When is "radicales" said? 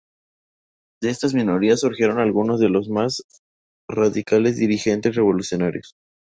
3.87-4.57